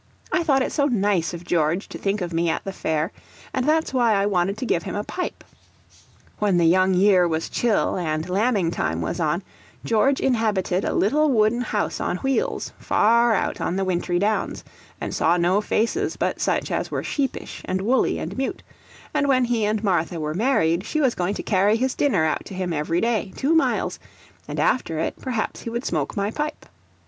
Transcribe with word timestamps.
I 0.31 0.41
thought 0.43 0.63
it 0.63 0.71
so 0.71 0.85
nice 0.87 1.31
of 1.31 1.43
George 1.45 1.87
to 1.89 1.97
think 1.99 2.21
of 2.21 2.33
me 2.33 2.49
at 2.49 2.63
the 2.63 2.73
fair, 2.73 3.11
and 3.53 3.67
that's 3.69 3.93
why 3.93 4.13
I 4.15 4.25
wanted 4.25 4.57
to 4.57 4.65
give 4.65 4.81
him 4.81 4.95
a 4.95 5.03
pipe. 5.03 5.43
When 6.39 6.57
the 6.57 6.65
young 6.65 6.95
year 6.95 7.27
was 7.27 7.49
chill 7.49 7.97
and 7.97 8.27
lambing 8.27 8.71
time 8.71 9.03
was 9.03 9.19
on, 9.19 9.43
George 9.85 10.19
inhabited 10.19 10.83
a 10.83 10.95
little 10.95 11.29
wooden 11.29 11.61
house 11.61 11.99
on 11.99 12.17
wheels, 12.17 12.73
far 12.79 13.35
out 13.35 13.61
on 13.61 13.75
the 13.75 13.85
wintry 13.85 14.17
downs, 14.17 14.63
and 14.99 15.13
saw 15.13 15.37
no 15.37 15.61
faces 15.61 16.17
but 16.17 16.41
such 16.41 16.71
as 16.71 16.89
were 16.89 17.03
sheepish 17.03 17.61
and 17.65 17.79
woolly 17.81 18.17
and 18.17 18.35
mute; 18.35 18.63
ant 19.13 19.27
when 19.27 19.45
he 19.45 19.65
and 19.65 19.83
Martha 19.83 20.19
were 20.19 20.33
married, 20.33 20.83
she 20.83 20.99
was 20.99 21.13
going 21.13 21.35
to 21.35 21.43
carry 21.43 21.77
his 21.77 21.93
dinner 21.93 22.25
out 22.25 22.43
to 22.45 22.55
him 22.55 22.73
every 22.73 23.01
day, 23.01 23.31
two 23.35 23.53
miles; 23.53 23.99
and 24.47 24.59
after 24.59 24.97
it, 24.97 25.21
perhaps 25.21 25.59
he 25.61 25.69
would 25.69 25.85
smoke 25.85 26.17
my 26.17 26.31
pipe. 26.31 26.65